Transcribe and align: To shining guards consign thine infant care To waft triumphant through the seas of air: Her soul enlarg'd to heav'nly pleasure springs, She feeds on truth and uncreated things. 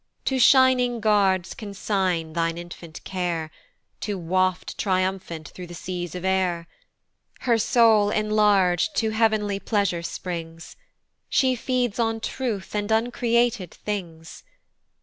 To 0.25 0.39
shining 0.39 0.99
guards 0.99 1.53
consign 1.53 2.33
thine 2.33 2.57
infant 2.57 3.03
care 3.03 3.51
To 3.99 4.17
waft 4.17 4.75
triumphant 4.79 5.49
through 5.49 5.67
the 5.67 5.75
seas 5.75 6.15
of 6.15 6.25
air: 6.25 6.65
Her 7.41 7.59
soul 7.59 8.09
enlarg'd 8.09 8.95
to 8.95 9.11
heav'nly 9.11 9.59
pleasure 9.59 10.01
springs, 10.01 10.75
She 11.29 11.55
feeds 11.55 11.99
on 11.99 12.19
truth 12.19 12.73
and 12.73 12.91
uncreated 12.91 13.69
things. 13.71 14.43